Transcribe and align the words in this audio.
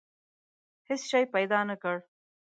هېڅ 0.87 1.01
شی 1.09 1.23
پیدا 1.35 1.59
نه 1.69 1.75
کړ. 1.81 1.95